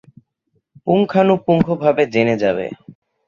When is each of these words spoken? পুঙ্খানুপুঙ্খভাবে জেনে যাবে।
পুঙ্খানুপুঙ্খভাবে 0.87 2.03
জেনে 2.13 2.35
যাবে। 2.37 2.65